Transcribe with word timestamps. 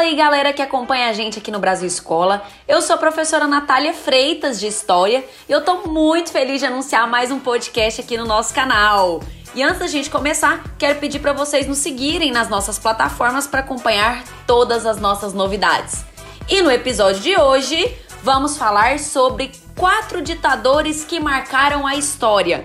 Fala 0.00 0.08
aí, 0.08 0.16
galera 0.16 0.50
que 0.54 0.62
acompanha 0.62 1.10
a 1.10 1.12
gente 1.12 1.38
aqui 1.38 1.50
no 1.50 1.58
Brasil 1.58 1.86
Escola. 1.86 2.42
Eu 2.66 2.80
sou 2.80 2.96
a 2.96 2.98
professora 2.98 3.46
Natália 3.46 3.92
Freitas 3.92 4.58
de 4.58 4.66
História 4.66 5.22
e 5.46 5.52
eu 5.52 5.62
tô 5.62 5.86
muito 5.88 6.32
feliz 6.32 6.58
de 6.58 6.64
anunciar 6.64 7.06
mais 7.06 7.30
um 7.30 7.38
podcast 7.38 8.00
aqui 8.00 8.16
no 8.16 8.24
nosso 8.24 8.54
canal. 8.54 9.20
E 9.54 9.62
antes 9.62 9.78
da 9.78 9.86
gente 9.86 10.08
começar, 10.08 10.64
quero 10.78 10.98
pedir 10.98 11.18
para 11.18 11.34
vocês 11.34 11.66
nos 11.66 11.76
seguirem 11.76 12.32
nas 12.32 12.48
nossas 12.48 12.78
plataformas 12.78 13.46
para 13.46 13.60
acompanhar 13.60 14.24
todas 14.46 14.86
as 14.86 14.98
nossas 14.98 15.34
novidades. 15.34 16.02
E 16.48 16.62
no 16.62 16.70
episódio 16.70 17.20
de 17.20 17.38
hoje, 17.38 17.94
vamos 18.22 18.56
falar 18.56 18.98
sobre 18.98 19.52
quatro 19.76 20.22
ditadores 20.22 21.04
que 21.04 21.20
marcaram 21.20 21.86
a 21.86 21.94
história. 21.94 22.64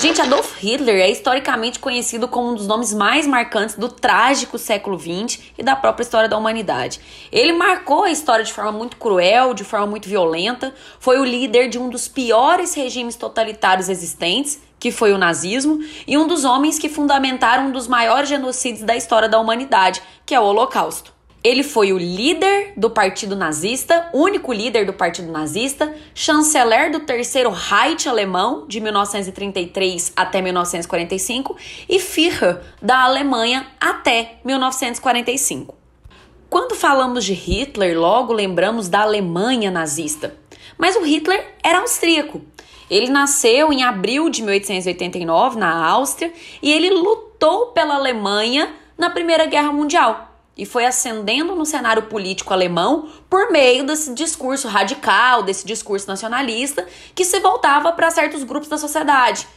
Gente, 0.00 0.18
Adolf 0.18 0.56
Hitler 0.58 0.96
é 0.96 1.10
historicamente 1.10 1.78
conhecido 1.78 2.26
como 2.26 2.52
um 2.52 2.54
dos 2.54 2.66
nomes 2.66 2.90
mais 2.94 3.26
marcantes 3.26 3.74
do 3.74 3.86
trágico 3.86 4.56
século 4.56 4.98
XX 4.98 5.38
e 5.58 5.62
da 5.62 5.76
própria 5.76 6.02
história 6.02 6.26
da 6.26 6.38
humanidade. 6.38 6.98
Ele 7.30 7.52
marcou 7.52 8.04
a 8.04 8.10
história 8.10 8.42
de 8.42 8.50
forma 8.50 8.72
muito 8.72 8.96
cruel, 8.96 9.52
de 9.52 9.62
forma 9.62 9.86
muito 9.86 10.08
violenta, 10.08 10.74
foi 10.98 11.20
o 11.20 11.24
líder 11.24 11.68
de 11.68 11.78
um 11.78 11.90
dos 11.90 12.08
piores 12.08 12.72
regimes 12.72 13.14
totalitários 13.14 13.90
existentes, 13.90 14.58
que 14.78 14.90
foi 14.90 15.12
o 15.12 15.18
nazismo, 15.18 15.80
e 16.06 16.16
um 16.16 16.26
dos 16.26 16.46
homens 16.46 16.78
que 16.78 16.88
fundamentaram 16.88 17.66
um 17.66 17.70
dos 17.70 17.86
maiores 17.86 18.30
genocídios 18.30 18.86
da 18.86 18.96
história 18.96 19.28
da 19.28 19.38
humanidade, 19.38 20.00
que 20.24 20.34
é 20.34 20.40
o 20.40 20.44
Holocausto. 20.44 21.19
Ele 21.42 21.62
foi 21.62 21.90
o 21.90 21.96
líder 21.96 22.74
do 22.76 22.90
Partido 22.90 23.34
Nazista, 23.34 24.10
único 24.12 24.52
líder 24.52 24.84
do 24.84 24.92
Partido 24.92 25.32
Nazista, 25.32 25.94
chanceler 26.14 26.92
do 26.92 27.00
Terceiro 27.00 27.48
Reich 27.48 28.06
alemão 28.06 28.66
de 28.68 28.78
1933 28.78 30.12
até 30.14 30.42
1945 30.42 31.56
e 31.88 31.98
Führer 31.98 32.60
da 32.82 33.04
Alemanha 33.04 33.66
até 33.80 34.38
1945. 34.44 35.74
Quando 36.50 36.74
falamos 36.74 37.24
de 37.24 37.32
Hitler, 37.32 37.98
logo 37.98 38.34
lembramos 38.34 38.88
da 38.88 39.00
Alemanha 39.00 39.70
nazista. 39.70 40.36
Mas 40.76 40.94
o 40.94 41.00
Hitler 41.00 41.54
era 41.62 41.78
austríaco. 41.78 42.42
Ele 42.90 43.08
nasceu 43.08 43.72
em 43.72 43.82
abril 43.82 44.28
de 44.28 44.42
1889 44.42 45.58
na 45.58 45.86
Áustria 45.86 46.30
e 46.60 46.70
ele 46.70 46.90
lutou 46.90 47.68
pela 47.68 47.94
Alemanha 47.94 48.74
na 48.98 49.08
Primeira 49.08 49.46
Guerra 49.46 49.72
Mundial 49.72 50.29
e 50.60 50.66
foi 50.66 50.84
ascendendo 50.84 51.56
no 51.56 51.64
cenário 51.64 52.02
político 52.02 52.52
alemão 52.52 53.08
por 53.30 53.50
meio 53.50 53.82
desse 53.82 54.12
discurso 54.12 54.68
radical, 54.68 55.42
desse 55.42 55.66
discurso 55.66 56.06
nacionalista 56.06 56.86
que 57.14 57.24
se 57.24 57.40
voltava 57.40 57.90
para 57.92 58.10
certos 58.10 58.44
grupos 58.44 58.68
da 58.68 58.76
sociedade. 58.76 59.48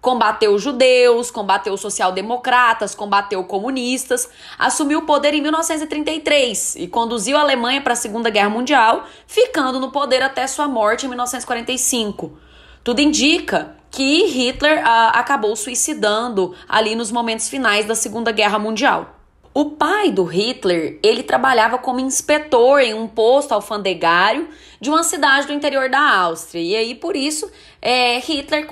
Combateu 0.00 0.56
judeus, 0.60 1.32
combateu 1.32 1.76
social-democratas, 1.76 2.94
combateu 2.94 3.42
comunistas, 3.42 4.28
assumiu 4.56 5.00
o 5.00 5.02
poder 5.02 5.34
em 5.34 5.40
1933 5.40 6.76
e 6.76 6.86
conduziu 6.86 7.36
a 7.36 7.40
Alemanha 7.40 7.80
para 7.80 7.94
a 7.94 7.96
Segunda 7.96 8.30
Guerra 8.30 8.50
Mundial, 8.50 9.04
ficando 9.26 9.80
no 9.80 9.90
poder 9.90 10.22
até 10.22 10.46
sua 10.46 10.68
morte 10.68 11.06
em 11.06 11.08
1945. 11.08 12.38
Tudo 12.84 13.00
indica 13.00 13.76
que 13.90 14.26
Hitler 14.26 14.80
ah, 14.86 15.18
acabou 15.18 15.56
suicidando 15.56 16.54
ali 16.68 16.94
nos 16.94 17.10
momentos 17.10 17.48
finais 17.48 17.84
da 17.84 17.96
Segunda 17.96 18.30
Guerra 18.30 18.60
Mundial. 18.60 19.21
O 19.54 19.66
pai 19.66 20.10
do 20.10 20.24
Hitler, 20.24 20.98
ele 21.02 21.22
trabalhava 21.22 21.76
como 21.76 22.00
inspetor 22.00 22.80
em 22.80 22.94
um 22.94 23.06
posto 23.06 23.52
alfandegário 23.52 24.48
de 24.80 24.88
uma 24.88 25.02
cidade 25.02 25.46
do 25.46 25.52
interior 25.52 25.90
da 25.90 26.00
Áustria. 26.00 26.62
E 26.62 26.74
aí, 26.74 26.94
por 26.94 27.14
isso, 27.14 27.50
é, 27.80 28.18
Hitler 28.18 28.66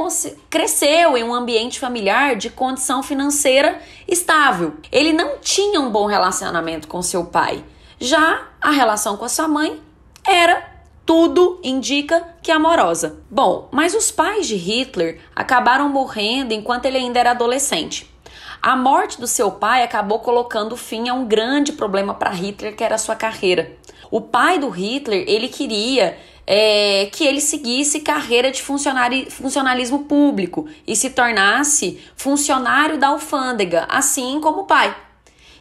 cresceu 0.49 1.19
em 1.19 1.23
um 1.23 1.35
ambiente 1.35 1.79
familiar 1.79 2.35
de 2.35 2.49
condição 2.49 3.03
financeira 3.03 3.79
estável. 4.09 4.75
Ele 4.91 5.13
não 5.13 5.39
tinha 5.39 5.79
um 5.79 5.91
bom 5.91 6.07
relacionamento 6.07 6.89
com 6.89 7.03
seu 7.03 7.27
pai. 7.27 7.63
Já 7.99 8.49
a 8.59 8.71
relação 8.71 9.19
com 9.19 9.27
a 9.27 9.29
sua 9.29 9.47
mãe 9.47 9.79
era 10.27 10.67
tudo 11.05 11.61
indica 11.63 12.37
que 12.43 12.51
amorosa. 12.51 13.21
Bom, 13.31 13.69
mas 13.71 13.95
os 13.95 14.11
pais 14.11 14.47
de 14.47 14.57
Hitler 14.57 15.21
acabaram 15.37 15.91
morrendo 15.91 16.55
enquanto 16.55 16.87
ele 16.87 16.97
ainda 16.97 17.21
era 17.21 17.33
adolescente. 17.33 18.10
A 18.63 18.77
morte 18.77 19.19
do 19.19 19.27
seu 19.27 19.51
pai 19.51 19.83
acabou 19.83 20.19
colocando 20.19 20.77
fim 20.77 21.09
a 21.09 21.15
um 21.15 21.25
grande 21.25 21.73
problema 21.73 22.13
para 22.13 22.31
Hitler, 22.31 22.77
que 22.77 22.85
era 22.85 22.97
a 22.97 22.99
sua 22.99 23.17
carreira. 23.17 23.73
O 24.11 24.21
pai 24.21 24.59
do 24.59 24.69
Hitler, 24.69 25.25
ele 25.27 25.49
queria 25.49 26.19
é, 26.47 27.09
que 27.11 27.25
ele 27.25 27.41
seguisse 27.41 28.01
carreira 28.01 28.51
de 28.51 28.61
funcionalismo 28.61 30.01
público 30.01 30.69
e 30.87 30.95
se 30.95 31.11
tornasse 31.11 32.03
funcionário 32.15 32.99
da 32.99 33.09
alfândega, 33.09 33.87
assim 33.89 34.41
como 34.41 34.63
o 34.63 34.67
pai. 34.67 34.95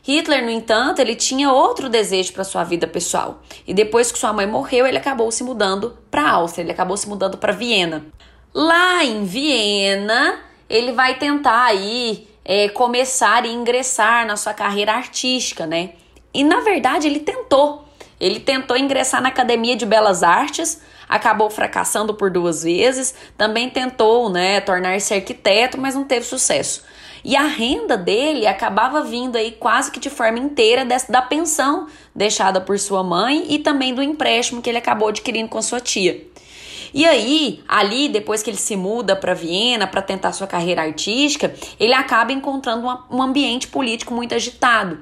Hitler, 0.01 0.43
no 0.43 0.49
entanto, 0.49 0.99
ele 0.99 1.15
tinha 1.15 1.51
outro 1.51 1.87
desejo 1.87 2.33
para 2.33 2.43
sua 2.43 2.63
vida 2.63 2.87
pessoal. 2.87 3.41
E 3.65 3.73
depois 3.73 4.11
que 4.11 4.19
sua 4.19 4.33
mãe 4.33 4.47
morreu, 4.47 4.87
ele 4.87 4.97
acabou 4.97 5.31
se 5.31 5.43
mudando 5.43 5.97
para 6.11 6.23
a 6.23 6.31
Áustria, 6.31 6.63
ele 6.63 6.71
acabou 6.71 6.97
se 6.97 7.07
mudando 7.07 7.37
para 7.37 7.53
Viena. 7.53 8.05
Lá 8.53 9.05
em 9.05 9.23
Viena, 9.23 10.39
ele 10.67 10.91
vai 10.91 11.17
tentar 11.17 11.65
aí 11.65 12.28
é, 12.51 12.67
começar 12.67 13.45
e 13.45 13.53
ingressar 13.53 14.25
na 14.25 14.35
sua 14.35 14.55
carreira 14.55 14.93
artística, 14.93 15.67
né? 15.67 15.91
E 16.33 16.43
na 16.43 16.61
verdade 16.61 17.05
ele 17.05 17.19
tentou. 17.19 17.85
Ele 18.19 18.39
tentou 18.39 18.75
ingressar 18.75 19.21
na 19.21 19.29
Academia 19.29 19.75
de 19.75 19.85
Belas 19.85 20.23
Artes, 20.23 20.81
acabou 21.07 21.51
fracassando 21.51 22.11
por 22.15 22.31
duas 22.31 22.63
vezes, 22.63 23.13
também 23.37 23.69
tentou, 23.69 24.31
né, 24.31 24.59
tornar-se 24.61 25.13
arquiteto, 25.13 25.79
mas 25.79 25.93
não 25.93 26.03
teve 26.03 26.25
sucesso. 26.25 26.83
E 27.23 27.35
a 27.35 27.43
renda 27.43 27.95
dele 27.95 28.47
acabava 28.47 29.03
vindo 29.03 29.35
aí 29.35 29.51
quase 29.51 29.91
que 29.91 29.99
de 29.99 30.09
forma 30.09 30.39
inteira 30.39 30.83
dessa, 30.83 31.11
da 31.11 31.21
pensão 31.21 31.87
deixada 32.15 32.59
por 32.59 32.79
sua 32.79 33.03
mãe 33.03 33.45
e 33.47 33.59
também 33.59 33.93
do 33.93 34.01
empréstimo 34.01 34.59
que 34.59 34.69
ele 34.71 34.79
acabou 34.79 35.09
adquirindo 35.09 35.49
com 35.49 35.61
sua 35.61 35.79
tia. 35.79 36.25
E 36.93 37.05
aí, 37.05 37.63
ali, 37.67 38.09
depois 38.09 38.41
que 38.41 38.49
ele 38.49 38.57
se 38.57 38.75
muda 38.75 39.15
para 39.15 39.33
Viena 39.33 39.87
para 39.87 40.01
tentar 40.01 40.31
sua 40.31 40.47
carreira 40.47 40.81
artística, 40.81 41.53
ele 41.79 41.93
acaba 41.93 42.31
encontrando 42.31 42.83
uma, 42.83 43.05
um 43.09 43.21
ambiente 43.21 43.67
político 43.67 44.13
muito 44.13 44.33
agitado. 44.33 44.99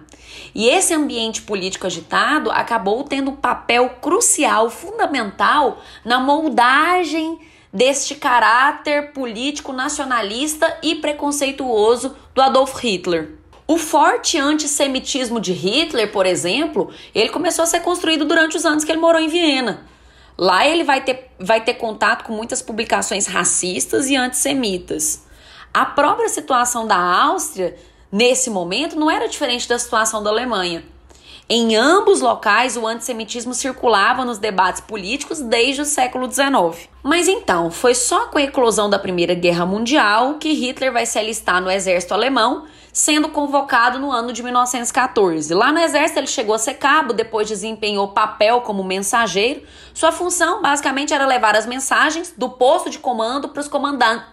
E 0.53 0.67
esse 0.67 0.93
ambiente 0.93 1.41
político 1.41 1.87
agitado 1.87 2.51
acabou 2.51 3.03
tendo 3.03 3.31
um 3.31 3.35
papel 3.35 3.89
crucial, 4.01 4.69
fundamental 4.69 5.81
na 6.03 6.19
moldagem 6.19 7.39
deste 7.71 8.15
caráter 8.15 9.11
político 9.13 9.71
nacionalista 9.71 10.77
e 10.81 10.95
preconceituoso 10.95 12.15
do 12.33 12.41
Adolf 12.41 12.79
Hitler. 12.79 13.35
O 13.67 13.77
forte 13.77 14.37
antissemitismo 14.37 15.41
de 15.41 15.51
Hitler, 15.51 16.11
por 16.11 16.25
exemplo, 16.25 16.89
ele 17.13 17.29
começou 17.29 17.63
a 17.63 17.65
ser 17.65 17.81
construído 17.81 18.23
durante 18.23 18.55
os 18.55 18.65
anos 18.65 18.85
que 18.85 18.91
ele 18.91 19.01
morou 19.01 19.21
em 19.21 19.27
Viena. 19.27 19.85
Lá 20.37 20.67
ele 20.67 20.83
vai 20.83 21.03
ter, 21.03 21.31
vai 21.39 21.63
ter 21.63 21.75
contato 21.75 22.23
com 22.23 22.33
muitas 22.33 22.61
publicações 22.61 23.25
racistas 23.25 24.07
e 24.07 24.15
antissemitas. 24.15 25.25
A 25.73 25.85
própria 25.85 26.29
situação 26.29 26.85
da 26.85 26.97
Áustria, 26.97 27.75
nesse 28.11 28.49
momento, 28.49 28.95
não 28.95 29.09
era 29.09 29.27
diferente 29.27 29.67
da 29.67 29.79
situação 29.79 30.21
da 30.21 30.29
Alemanha. 30.29 30.83
Em 31.49 31.77
ambos 31.77 32.19
locais, 32.19 32.75
o 32.75 32.85
antissemitismo 32.85 33.53
circulava 33.53 34.25
nos 34.25 34.37
debates 34.37 34.81
políticos 34.81 35.39
desde 35.39 35.81
o 35.81 35.85
século 35.85 36.29
XIX. 36.29 36.89
Mas 37.01 37.29
então, 37.29 37.71
foi 37.71 37.95
só 37.95 38.25
com 38.27 38.37
a 38.37 38.43
eclosão 38.43 38.89
da 38.89 38.99
Primeira 38.99 39.33
Guerra 39.33 39.65
Mundial 39.65 40.33
que 40.41 40.51
Hitler 40.51 40.91
vai 40.91 41.05
se 41.05 41.17
alistar 41.17 41.61
no 41.61 41.71
exército 41.71 42.13
alemão 42.13 42.65
sendo 42.91 43.29
convocado 43.29 43.99
no 43.99 44.11
ano 44.11 44.33
de 44.33 44.41
1914. 44.41 45.53
Lá 45.53 45.71
no 45.71 45.77
exército 45.77 46.19
ele 46.19 46.27
chegou 46.27 46.55
a 46.55 46.59
ser 46.59 46.73
cabo, 46.73 47.13
depois 47.13 47.47
desempenhou 47.47 48.07
papel 48.07 48.61
como 48.61 48.83
mensageiro. 48.83 49.61
Sua 49.93 50.11
função 50.11 50.63
basicamente 50.63 51.13
era 51.13 51.27
levar 51.27 51.55
as 51.55 51.67
mensagens 51.67 52.33
do 52.35 52.49
posto 52.49 52.89
de 52.89 52.97
comando 52.97 53.49
para 53.49 53.61
os 53.61 53.69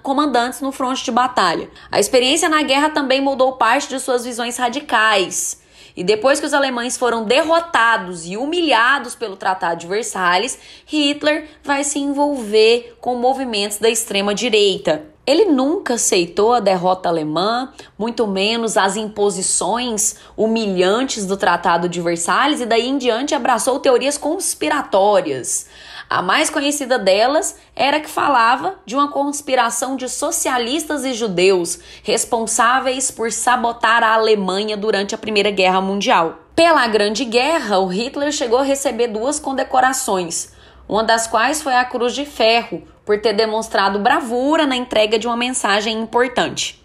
comandantes 0.03 0.63
no 0.63 0.73
fronte 0.73 1.05
de 1.05 1.13
batalha. 1.13 1.69
A 1.93 2.01
experiência 2.01 2.49
na 2.49 2.63
guerra 2.63 2.89
também 2.89 3.21
moldou 3.21 3.53
parte 3.53 3.89
de 3.89 4.01
suas 4.01 4.25
visões 4.25 4.57
radicais. 4.57 5.63
E 5.97 6.03
depois 6.03 6.41
que 6.41 6.47
os 6.47 6.55
alemães 6.55 6.97
foram 6.97 7.25
derrotados 7.25 8.27
e 8.27 8.37
humilhados 8.37 9.15
pelo 9.15 9.37
Tratado 9.37 9.81
de 9.81 9.87
Versalhes, 9.87 10.59
Hitler 10.87 11.49
vai 11.63 11.85
se 11.85 11.99
envolver 11.99 12.97
com 13.01 13.15
movimentos 13.15 13.79
da 13.79 13.89
extrema 13.89 14.35
direita. 14.35 15.05
Ele 15.27 15.47
nunca 15.47 15.95
aceitou 15.95 16.53
a 16.53 16.61
derrota 16.61 17.09
alemã, 17.09 17.73
muito 17.97 18.27
menos 18.27 18.77
as 18.77 18.97
imposições 18.97 20.17
humilhantes 20.37 21.25
do 21.25 21.37
Tratado 21.37 21.89
de 21.89 22.01
Versalhes, 22.01 22.61
e 22.61 22.67
daí 22.67 22.87
em 22.87 22.99
diante 22.99 23.35
abraçou 23.35 23.79
teorias 23.79 24.19
conspiratórias. 24.19 25.67
A 26.09 26.21
mais 26.21 26.51
conhecida 26.51 26.99
delas 26.99 27.57
era 27.75 27.99
que 27.99 28.09
falava 28.09 28.77
de 28.85 28.95
uma 28.95 29.11
conspiração 29.11 29.97
de 29.97 30.09
socialistas 30.09 31.05
e 31.05 31.15
judeus 31.15 31.79
responsáveis 32.03 33.11
por 33.11 33.33
sabotar 33.33 34.03
a 34.03 34.15
Alemanha 34.15 34.77
durante 34.77 35.15
a 35.15 35.19
Primeira 35.19 35.51
Guerra 35.51 35.81
Mundial. 35.81 36.39
Pela 36.55 36.87
Grande 36.87 37.25
Guerra, 37.25 37.79
o 37.79 37.87
Hitler 37.87 38.31
chegou 38.31 38.59
a 38.59 38.65
receber 38.65 39.09
duas 39.09 39.41
condecorações, 39.41 40.53
uma 40.89 41.03
das 41.03 41.27
quais 41.27 41.63
foi 41.63 41.75
a 41.75 41.85
Cruz 41.85 42.15
de 42.15 42.25
Ferro, 42.25 42.83
por 43.05 43.21
ter 43.21 43.33
demonstrado 43.33 43.99
bravura 43.99 44.67
na 44.67 44.77
entrega 44.77 45.19
de 45.19 45.27
uma 45.27 45.37
mensagem 45.37 45.99
importante. 45.99 46.84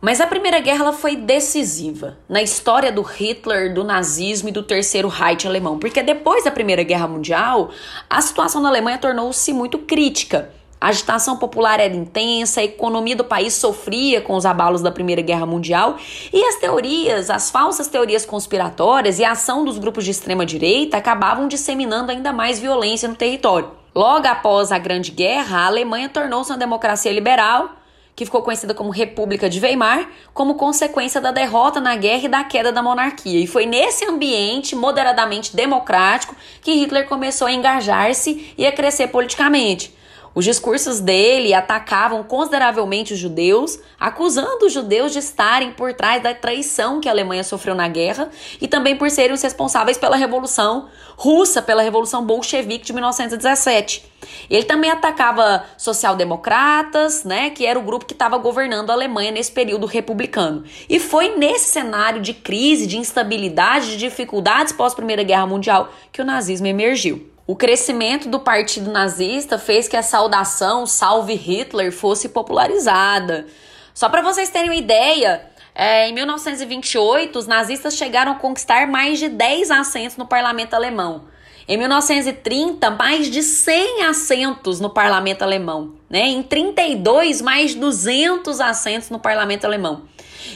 Mas 0.00 0.20
a 0.20 0.26
Primeira 0.26 0.60
Guerra 0.60 0.92
foi 0.92 1.16
decisiva 1.16 2.18
na 2.28 2.42
história 2.42 2.92
do 2.92 3.00
Hitler, 3.00 3.72
do 3.72 3.82
nazismo 3.82 4.50
e 4.50 4.52
do 4.52 4.62
Terceiro 4.62 5.08
Reich 5.08 5.46
alemão, 5.46 5.78
porque 5.78 6.02
depois 6.02 6.44
da 6.44 6.50
Primeira 6.50 6.82
Guerra 6.82 7.08
Mundial, 7.08 7.70
a 8.08 8.20
situação 8.20 8.60
na 8.60 8.68
Alemanha 8.68 8.98
tornou-se 8.98 9.52
muito 9.54 9.78
crítica. 9.78 10.50
A 10.78 10.88
agitação 10.88 11.38
popular 11.38 11.80
era 11.80 11.94
intensa, 11.94 12.60
a 12.60 12.64
economia 12.64 13.16
do 13.16 13.24
país 13.24 13.54
sofria 13.54 14.20
com 14.20 14.34
os 14.34 14.44
abalos 14.44 14.82
da 14.82 14.90
Primeira 14.92 15.22
Guerra 15.22 15.46
Mundial 15.46 15.96
e 16.30 16.44
as 16.44 16.56
teorias, 16.56 17.30
as 17.30 17.50
falsas 17.50 17.88
teorias 17.88 18.26
conspiratórias 18.26 19.18
e 19.18 19.24
a 19.24 19.32
ação 19.32 19.64
dos 19.64 19.78
grupos 19.78 20.04
de 20.04 20.10
extrema 20.10 20.44
direita 20.44 20.98
acabavam 20.98 21.48
disseminando 21.48 22.12
ainda 22.12 22.34
mais 22.34 22.60
violência 22.60 23.08
no 23.08 23.16
território. 23.16 23.70
Logo 23.94 24.26
após 24.26 24.70
a 24.70 24.76
Grande 24.76 25.10
Guerra, 25.10 25.60
a 25.60 25.66
Alemanha 25.66 26.10
tornou-se 26.10 26.52
uma 26.52 26.58
democracia 26.58 27.10
liberal, 27.10 27.70
que 28.16 28.24
ficou 28.24 28.40
conhecida 28.40 28.72
como 28.72 28.90
República 28.90 29.48
de 29.48 29.60
Weimar, 29.60 30.08
como 30.32 30.54
consequência 30.54 31.20
da 31.20 31.30
derrota 31.30 31.80
na 31.80 31.94
guerra 31.94 32.24
e 32.24 32.28
da 32.28 32.42
queda 32.42 32.72
da 32.72 32.82
monarquia. 32.82 33.38
E 33.38 33.46
foi 33.46 33.66
nesse 33.66 34.06
ambiente 34.06 34.74
moderadamente 34.74 35.54
democrático 35.54 36.34
que 36.62 36.72
Hitler 36.72 37.06
começou 37.06 37.46
a 37.46 37.52
engajar-se 37.52 38.54
e 38.56 38.66
a 38.66 38.72
crescer 38.72 39.08
politicamente. 39.08 39.94
Os 40.36 40.44
discursos 40.44 41.00
dele 41.00 41.54
atacavam 41.54 42.22
consideravelmente 42.22 43.14
os 43.14 43.18
judeus, 43.18 43.78
acusando 43.98 44.66
os 44.66 44.72
judeus 44.74 45.10
de 45.10 45.18
estarem 45.18 45.72
por 45.72 45.94
trás 45.94 46.22
da 46.22 46.34
traição 46.34 47.00
que 47.00 47.08
a 47.08 47.12
Alemanha 47.12 47.42
sofreu 47.42 47.74
na 47.74 47.88
guerra 47.88 48.28
e 48.60 48.68
também 48.68 48.94
por 48.94 49.10
serem 49.10 49.32
os 49.32 49.40
responsáveis 49.40 49.96
pela 49.96 50.14
Revolução 50.14 50.90
Russa, 51.16 51.62
pela 51.62 51.80
Revolução 51.80 52.22
Bolchevique 52.22 52.84
de 52.84 52.92
1917. 52.92 54.04
Ele 54.50 54.64
também 54.64 54.90
atacava 54.90 55.64
social-democratas, 55.78 57.24
né, 57.24 57.48
que 57.48 57.64
era 57.64 57.78
o 57.78 57.82
grupo 57.82 58.04
que 58.04 58.12
estava 58.12 58.36
governando 58.36 58.90
a 58.90 58.92
Alemanha 58.92 59.30
nesse 59.30 59.52
período 59.52 59.86
republicano. 59.86 60.64
E 60.86 61.00
foi 61.00 61.34
nesse 61.38 61.70
cenário 61.70 62.20
de 62.20 62.34
crise, 62.34 62.86
de 62.86 62.98
instabilidade, 62.98 63.92
de 63.92 63.96
dificuldades 63.96 64.74
pós-Primeira 64.74 65.22
Guerra 65.22 65.46
Mundial 65.46 65.88
que 66.12 66.20
o 66.20 66.26
nazismo 66.26 66.66
emergiu. 66.66 67.35
O 67.48 67.54
crescimento 67.54 68.28
do 68.28 68.40
partido 68.40 68.90
nazista 68.90 69.56
fez 69.56 69.86
que 69.86 69.96
a 69.96 70.02
saudação 70.02 70.84
Salve 70.84 71.34
Hitler 71.34 71.92
fosse 71.92 72.28
popularizada. 72.28 73.46
Só 73.94 74.08
para 74.08 74.20
vocês 74.20 74.50
terem 74.50 74.68
uma 74.68 74.74
ideia, 74.74 75.46
é, 75.72 76.08
em 76.08 76.12
1928, 76.12 77.38
os 77.38 77.46
nazistas 77.46 77.94
chegaram 77.94 78.32
a 78.32 78.34
conquistar 78.34 78.88
mais 78.88 79.20
de 79.20 79.28
10 79.28 79.70
assentos 79.70 80.16
no 80.16 80.26
parlamento 80.26 80.74
alemão. 80.74 81.22
Em 81.68 81.76
1930, 81.76 82.90
mais 82.90 83.30
de 83.30 83.44
100 83.44 84.02
assentos 84.06 84.80
no 84.80 84.90
parlamento 84.90 85.42
alemão. 85.42 85.92
Né? 86.10 86.26
Em 86.26 86.42
32, 86.42 87.40
mais 87.42 87.72
de 87.72 87.78
200 87.78 88.60
assentos 88.60 89.08
no 89.08 89.20
parlamento 89.20 89.64
alemão. 89.64 90.02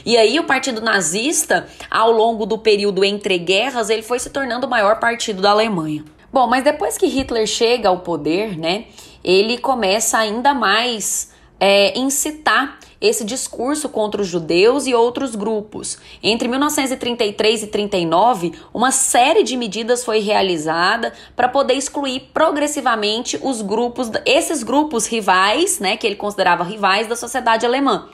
E 0.05 0.17
aí 0.17 0.37
o 0.39 0.43
partido 0.43 0.81
nazista, 0.81 1.69
ao 1.89 2.11
longo 2.11 2.45
do 2.45 2.57
período 2.57 3.05
entre 3.05 3.37
guerras, 3.37 3.89
ele 3.89 4.01
foi 4.01 4.19
se 4.19 4.29
tornando 4.29 4.67
o 4.67 4.69
maior 4.69 4.99
partido 4.99 5.41
da 5.41 5.51
Alemanha. 5.51 6.03
Bom, 6.31 6.47
mas 6.47 6.63
depois 6.63 6.97
que 6.97 7.07
Hitler 7.07 7.45
chega 7.45 7.89
ao 7.89 7.99
poder, 7.99 8.57
né, 8.57 8.85
ele 9.23 9.57
começa 9.57 10.17
ainda 10.17 10.53
mais 10.53 11.31
é, 11.59 11.97
incitar 11.99 12.79
esse 13.01 13.25
discurso 13.25 13.89
contra 13.89 14.21
os 14.21 14.27
judeus 14.27 14.87
e 14.87 14.93
outros 14.93 15.35
grupos. 15.35 15.97
Entre 16.23 16.47
1933 16.47 17.63
e 17.63 17.67
39, 17.67 18.53
uma 18.73 18.91
série 18.91 19.43
de 19.43 19.57
medidas 19.57 20.05
foi 20.05 20.19
realizada 20.19 21.11
para 21.35 21.49
poder 21.49 21.73
excluir 21.73 22.29
progressivamente 22.33 23.37
os 23.41 23.61
grupos, 23.61 24.09
esses 24.25 24.63
grupos 24.63 25.07
rivais, 25.07 25.79
né, 25.79 25.97
que 25.97 26.07
ele 26.07 26.15
considerava 26.15 26.63
rivais 26.63 27.07
da 27.07 27.15
sociedade 27.15 27.65
alemã. 27.65 28.07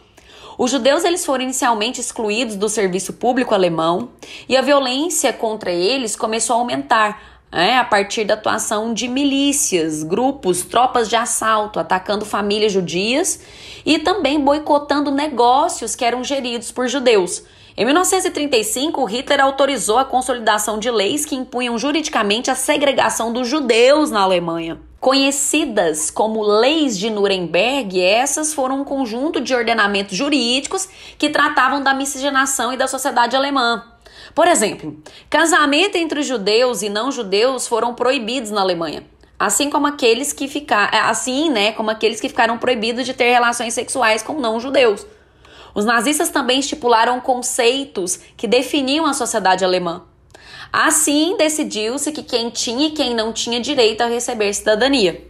Os 0.57 0.71
judeus 0.71 1.03
eles 1.03 1.23
foram 1.23 1.43
inicialmente 1.43 2.01
excluídos 2.01 2.55
do 2.55 2.67
serviço 2.67 3.13
público 3.13 3.53
alemão 3.53 4.09
e 4.49 4.57
a 4.57 4.61
violência 4.61 5.31
contra 5.31 5.71
eles 5.71 6.15
começou 6.15 6.55
a 6.55 6.59
aumentar 6.59 7.36
é, 7.57 7.75
a 7.75 7.83
partir 7.83 8.23
da 8.23 8.35
atuação 8.35 8.93
de 8.93 9.07
milícias, 9.07 10.03
grupos, 10.03 10.61
tropas 10.61 11.09
de 11.09 11.15
assalto, 11.15 11.79
atacando 11.79 12.23
famílias 12.23 12.71
judias 12.71 13.41
e 13.83 13.97
também 13.97 14.39
boicotando 14.39 15.09
negócios 15.09 15.95
que 15.95 16.05
eram 16.05 16.23
geridos 16.23 16.71
por 16.71 16.87
judeus. 16.87 17.43
Em 17.75 17.83
1935, 17.83 19.03
Hitler 19.05 19.41
autorizou 19.41 19.97
a 19.97 20.05
consolidação 20.05 20.77
de 20.77 20.91
leis 20.91 21.25
que 21.25 21.33
impunham 21.33 21.79
juridicamente 21.79 22.51
a 22.51 22.55
segregação 22.55 23.33
dos 23.33 23.47
judeus 23.47 24.11
na 24.11 24.21
Alemanha. 24.21 24.79
Conhecidas 24.99 26.11
como 26.11 26.43
Leis 26.43 26.95
de 26.95 27.09
Nuremberg, 27.09 27.99
essas 27.99 28.53
foram 28.53 28.81
um 28.81 28.83
conjunto 28.83 29.41
de 29.41 29.55
ordenamentos 29.55 30.15
jurídicos 30.15 30.87
que 31.17 31.29
tratavam 31.29 31.81
da 31.81 31.95
miscigenação 31.95 32.71
e 32.71 32.77
da 32.77 32.87
sociedade 32.87 33.35
alemã. 33.35 33.83
Por 34.33 34.47
exemplo, 34.47 34.97
casamento 35.29 35.95
entre 35.95 36.21
judeus 36.23 36.81
e 36.81 36.89
não 36.89 37.11
judeus 37.11 37.67
foram 37.67 37.93
proibidos 37.93 38.51
na 38.51 38.61
Alemanha. 38.61 39.03
Assim 39.39 39.69
como 39.69 39.85
aqueles 39.85 40.33
que 40.33 40.47
ficaram, 40.47 40.97
é, 40.97 41.01
assim, 41.01 41.49
né, 41.49 41.71
como 41.71 41.91
aqueles 41.91 42.19
que 42.19 42.29
ficaram 42.29 42.57
proibidos 42.57 43.05
de 43.05 43.13
ter 43.13 43.31
relações 43.31 43.73
sexuais 43.73 44.23
com 44.23 44.33
não 44.33 44.59
judeus. 44.59 45.05
Os 45.75 45.85
nazistas 45.85 46.29
também 46.29 46.59
estipularam 46.59 47.19
conceitos 47.19 48.19
que 48.35 48.47
definiam 48.47 49.05
a 49.05 49.13
sociedade 49.13 49.63
alemã. 49.63 50.03
Assim, 50.73 51.37
decidiu-se 51.37 52.11
que 52.11 52.23
quem 52.23 52.49
tinha 52.49 52.87
e 52.87 52.91
quem 52.91 53.13
não 53.13 53.31
tinha 53.31 53.59
direito 53.59 54.01
a 54.01 54.07
receber 54.07 54.51
cidadania. 54.53 55.23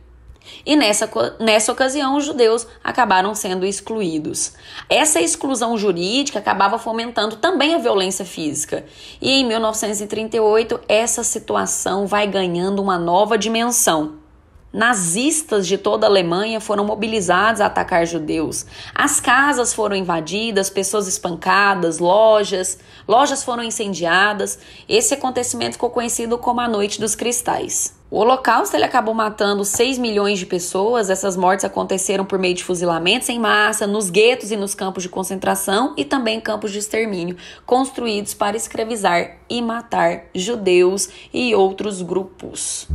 E 0.65 0.75
nessa, 0.75 1.09
nessa 1.39 1.71
ocasião, 1.71 2.17
os 2.17 2.25
judeus 2.25 2.67
acabaram 2.83 3.33
sendo 3.33 3.65
excluídos. 3.65 4.53
Essa 4.89 5.21
exclusão 5.21 5.77
jurídica 5.77 6.39
acabava 6.39 6.77
fomentando 6.77 7.37
também 7.37 7.73
a 7.73 7.79
violência 7.79 8.25
física. 8.25 8.85
E 9.21 9.31
em 9.31 9.45
1938, 9.45 10.79
essa 10.87 11.23
situação 11.23 12.05
vai 12.05 12.27
ganhando 12.27 12.81
uma 12.81 12.97
nova 12.97 13.37
dimensão. 13.37 14.27
Nazistas 14.71 15.65
de 15.65 15.77
toda 15.77 16.05
a 16.05 16.09
Alemanha 16.09 16.59
foram 16.59 16.85
mobilizados 16.85 17.61
a 17.61 17.65
atacar 17.65 18.05
judeus. 18.05 18.65
As 18.93 19.19
casas 19.19 19.73
foram 19.73 19.95
invadidas, 19.95 20.69
pessoas 20.69 21.07
espancadas, 21.07 21.97
lojas, 21.97 22.77
lojas 23.07 23.43
foram 23.43 23.63
incendiadas. 23.63 24.59
Esse 24.87 25.15
acontecimento 25.15 25.73
ficou 25.73 25.89
conhecido 25.89 26.37
como 26.37 26.61
a 26.61 26.67
Noite 26.67 26.99
dos 26.99 27.15
Cristais. 27.15 27.96
O 28.09 28.19
Holocausto 28.19 28.73
ele 28.73 28.85
acabou 28.85 29.13
matando 29.13 29.65
6 29.65 29.97
milhões 29.97 30.39
de 30.39 30.45
pessoas. 30.45 31.09
Essas 31.09 31.35
mortes 31.35 31.65
aconteceram 31.65 32.23
por 32.23 32.39
meio 32.39 32.53
de 32.53 32.63
fuzilamentos 32.63 33.27
em 33.27 33.37
massa, 33.37 33.85
nos 33.85 34.09
guetos 34.09 34.49
e 34.49 34.55
nos 34.55 34.73
campos 34.73 35.03
de 35.03 35.09
concentração 35.09 35.93
e 35.97 36.05
também 36.05 36.39
campos 36.39 36.71
de 36.71 36.79
extermínio, 36.79 37.35
construídos 37.65 38.33
para 38.33 38.55
escravizar 38.55 39.39
e 39.49 39.61
matar 39.61 40.23
judeus 40.33 41.09
e 41.33 41.53
outros 41.53 42.01
grupos. 42.01 42.87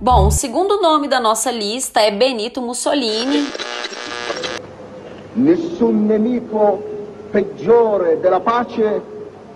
Bom, 0.00 0.26
o 0.26 0.30
segundo 0.32 0.80
nome 0.80 1.06
da 1.06 1.20
nossa 1.20 1.52
lista 1.52 2.00
é 2.00 2.10
Benito 2.10 2.60
Mussolini. 2.60 3.46
Nessun 5.36 5.92
nemico 5.92 6.82
peggiore 7.30 8.16
della 8.16 8.40
pace 8.40 8.82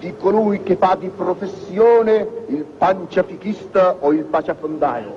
di 0.03 0.17
colui 0.17 0.65
che 0.65 0.75
fa 0.75 0.97
di 0.97 1.09
professione 1.11 2.27
il 2.49 2.65
panciafichista 2.77 3.99
o 4.01 4.13
il 4.13 4.25
paciafondaio. 4.25 5.15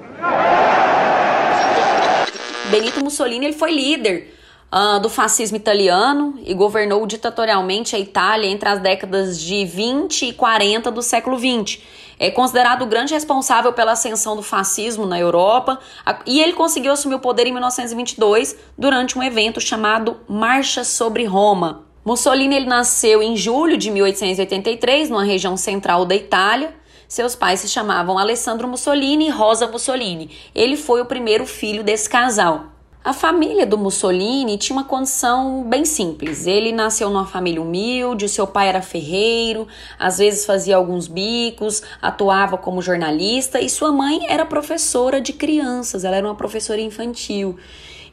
Benito 2.70 3.01
Mussolini 3.01 3.46
ele 3.46 3.56
foi 3.56 3.72
líder 3.72 4.27
uh, 4.72 5.00
do 5.00 5.10
fascismo 5.10 5.58
italiano 5.58 6.36
e 6.46 6.54
governou 6.54 7.04
ditatorialmente 7.08 7.96
a 7.96 8.00
Itália 8.00 8.48
entre 8.48 8.70
as 8.70 8.80
décadas 8.80 9.39
de 9.39 9.65
20 9.65 10.27
e 10.30 10.34
40 10.34 10.92
do 10.92 11.01
século 11.01 11.36
20. 11.36 11.84
É 12.20 12.30
considerado 12.30 12.84
o 12.84 12.86
grande 12.86 13.15
responsável 13.15 13.74
pela 13.74 13.94
ascensão 13.94 14.36
do 14.36 14.44
fascismo 14.44 15.08
na 15.08 15.20
Europa 15.20 15.80
e 16.27 16.39
ele 16.39 16.54
conseguiu 16.54 16.92
assumir 16.92 17.15
o 17.15 17.20
poder 17.20 17.48
em 17.48 17.51
1922 17.51 18.56
durante 18.77 19.18
um 19.18 19.24
evento 19.24 19.60
chamado 19.60 20.18
Marcha 20.27 20.84
sobre 20.84 21.25
Roma. 21.25 21.86
Mussolini 22.05 22.55
ele 22.55 22.67
nasceu 22.67 23.24
em 23.24 23.35
julho 23.35 23.75
de 23.75 23.89
1883, 23.89 25.09
numa 25.09 25.24
região 25.24 25.57
central 25.57 26.05
da 26.05 26.15
Itália. 26.15 26.71
Seus 27.07 27.35
pais 27.35 27.62
se 27.62 27.67
chamavam 27.67 28.19
Alessandro 28.19 28.67
Mussolini 28.67 29.25
e 29.25 29.31
Rosa 29.31 29.67
Mussolini. 29.67 30.29
Ele 30.53 30.77
foi 30.77 31.01
o 31.01 31.05
primeiro 31.07 31.47
filho 31.47 31.83
desse 31.83 32.07
casal. 32.07 32.67
A 33.03 33.12
família 33.12 33.65
do 33.65 33.75
Mussolini 33.75 34.55
tinha 34.55 34.77
uma 34.77 34.83
condição 34.85 35.63
bem 35.63 35.83
simples. 35.83 36.45
Ele 36.45 36.71
nasceu 36.71 37.09
numa 37.09 37.25
família 37.25 37.59
humilde, 37.59 38.25
o 38.25 38.29
seu 38.29 38.45
pai 38.45 38.67
era 38.67 38.83
ferreiro, 38.83 39.67
às 39.97 40.19
vezes 40.19 40.45
fazia 40.45 40.75
alguns 40.75 41.07
bicos, 41.07 41.81
atuava 42.00 42.55
como 42.55 42.83
jornalista 42.83 43.59
e 43.59 43.67
sua 43.67 43.91
mãe 43.91 44.27
era 44.29 44.45
professora 44.45 45.19
de 45.19 45.33
crianças, 45.33 46.03
ela 46.03 46.17
era 46.17 46.27
uma 46.27 46.35
professora 46.35 46.81
infantil. 46.81 47.57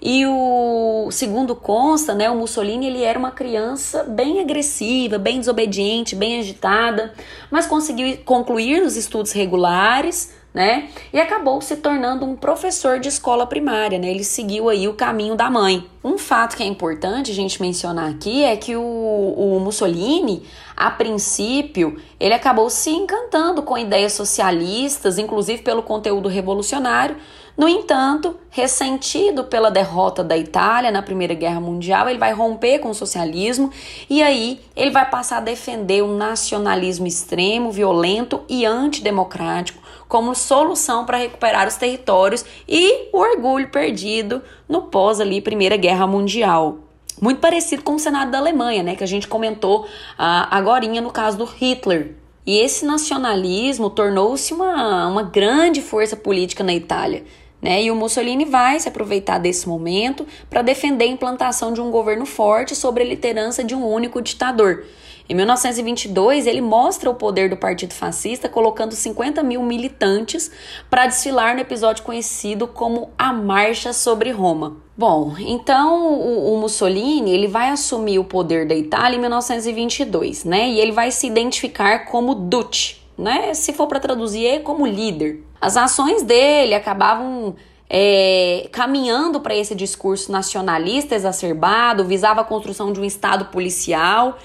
E 0.05 0.27
o 0.27 1.09
segundo 1.13 1.55
consta, 1.55 2.13
né, 2.13 2.29
o 2.29 2.35
Mussolini 2.35 2.89
ele 2.89 3.05
era 3.05 3.17
uma 3.17 3.31
criança 3.31 4.03
bem 4.03 4.41
agressiva, 4.41 5.17
bem 5.17 5.39
desobediente, 5.39 6.17
bem 6.17 6.41
agitada, 6.41 7.15
mas 7.49 7.69
conseguiu 7.69 8.19
concluir 8.25 8.83
os 8.83 8.97
estudos 8.97 9.31
regulares 9.31 10.35
né? 10.55 10.91
E 11.13 11.19
acabou 11.19 11.61
se 11.63 11.77
tornando 11.77 12.27
um 12.27 12.37
professor 12.37 13.01
de 13.01 13.09
escola 13.09 13.47
primária, 13.47 13.99
né? 13.99 14.11
Ele 14.11 14.25
seguiu 14.25 14.69
aí 14.69 14.87
o 14.87 14.93
caminho 14.93 15.35
da 15.35 15.51
mãe. 15.51 15.89
Um 16.05 16.19
fato 16.19 16.57
que 16.57 16.63
é 16.63 16.67
importante 16.67 17.31
a 17.31 17.35
gente 17.35 17.61
mencionar 17.63 18.11
aqui 18.11 18.45
é 18.45 18.55
que 18.57 18.77
o, 18.77 18.83
o 18.83 19.61
Mussolini, 19.61 20.43
a 20.77 20.91
princípio, 20.91 21.99
ele 22.21 22.35
acabou 22.35 22.69
se 22.69 22.91
encantando 22.91 23.63
com 23.63 23.79
ideias 23.79 24.13
socialistas, 24.13 25.17
inclusive 25.17 25.63
pelo 25.63 25.83
conteúdo 25.83 26.29
revolucionário. 26.29 27.17
No 27.57 27.69
entanto, 27.69 28.37
ressentido 28.51 29.45
pela 29.45 29.71
derrota 29.71 30.25
da 30.25 30.37
Itália 30.37 30.91
na 30.91 31.03
Primeira 31.03 31.35
Guerra 31.35 31.61
Mundial, 31.61 32.09
ele 32.09 32.19
vai 32.19 32.33
romper 32.33 32.79
com 32.79 32.91
o 32.91 32.95
socialismo 32.95 33.71
e 34.09 34.23
aí 34.23 34.61
ele 34.75 34.91
vai 34.91 35.09
passar 35.09 35.37
a 35.37 35.41
defender 35.41 36.03
um 36.03 36.17
nacionalismo 36.17 37.07
extremo, 37.07 37.71
violento 37.71 38.41
e 38.49 38.65
antidemocrático 38.65 39.83
como 40.09 40.35
solução 40.35 41.05
para 41.05 41.19
recuperar 41.19 41.69
os 41.69 41.77
territórios 41.77 42.45
e 42.69 43.09
o 43.13 43.19
orgulho 43.19 43.71
perdido 43.71 44.43
no 44.69 44.83
pós 44.83 45.21
ali 45.21 45.41
Primeira 45.41 45.77
Guerra 45.77 46.07
Mundial. 46.07 46.79
Muito 47.21 47.41
parecido 47.41 47.83
com 47.83 47.95
o 47.95 47.99
Senado 47.99 48.31
da 48.31 48.39
Alemanha, 48.39 48.83
né, 48.83 48.97
que 48.97 49.05
a 49.05 49.07
gente 49.07 49.29
comentou 49.29 49.87
ah, 50.19 50.49
agora 50.51 50.87
no 50.87 51.11
caso 51.11 51.39
do 51.39 51.45
Hitler. 51.45 52.15
E 52.45 52.59
esse 52.59 52.85
nacionalismo 52.85 53.89
tornou-se 53.89 54.53
uma, 54.53 55.07
uma 55.07 55.23
grande 55.23 55.81
força 55.81 56.17
política 56.17 56.65
na 56.65 56.75
Itália. 56.75 57.25
Né? 57.63 57.85
E 57.85 57.91
o 57.93 57.95
Mussolini 57.95 58.45
vai 58.45 58.81
se 58.81 58.89
aproveitar 58.89 59.39
desse 59.39 59.69
momento 59.69 60.27
para 60.51 60.63
defender 60.63 61.05
a 61.05 61.09
implantação 61.09 61.73
de 61.73 61.81
um 61.81 61.93
governo 61.93 62.27
forte 62.27 62.75
sobre 62.75 63.05
a 63.05 63.07
liderança 63.07 63.63
de 63.63 63.73
um 63.73 63.87
único 63.87 64.21
ditador. 64.21 64.85
Em 65.29 65.35
1922, 65.35 66.49
ele 66.49 66.61
mostra 66.61 67.09
o 67.09 67.15
poder 67.15 67.49
do 67.49 67.57
Partido 67.57 67.95
Fascista 67.95 68.49
colocando 68.49 68.93
50 68.93 69.43
mil 69.43 69.63
militantes 69.63 70.51
para 70.91 71.07
desfilar 71.07 71.55
no 71.55 71.61
episódio 71.61 72.05
conhecido 72.05 72.67
como 72.67 73.11
a 73.17 73.33
Marcha 73.33 73.93
sobre 73.93 74.31
Roma. 74.31 74.77
Bom, 74.97 75.35
então 75.39 76.13
o, 76.13 76.55
o, 76.55 76.61
Mussolini 76.61 77.31
ele 77.31 77.47
vai 77.47 77.71
assumir 77.71 78.19
o 78.19 78.25
poder 78.25 78.67
da 78.67 78.75
Itália 78.75 79.17
em 79.17 79.21
1922, 79.21 80.45
né? 80.45 80.69
E 80.69 80.81
ele 80.81 80.93
vai 80.93 81.11
se 81.11 81.27
identificar 81.27 82.01
como 82.07 82.35
Duce, 82.35 82.97
né? 83.17 83.55
Se 83.55 83.73
for 83.73 83.87
para 83.87 84.01
traduzir, 84.01 84.47
é 84.47 84.59
como 84.59 84.87
líder. 84.87 85.43
As 85.61 85.77
ações 85.77 86.23
dele 86.23 86.75
acabavam 86.75 87.55
é, 87.89 88.69
caminhando 88.73 89.41
para 89.41 89.55
esse 89.55 89.75
discurso 89.75 90.33
nacionalista 90.33 91.15
exacerbado, 91.15 92.05
visava 92.05 92.41
a 92.41 92.45
construção 92.45 92.93
de 92.93 93.01
um 93.01 93.05
Estado 93.05 93.47
policial 93.47 94.39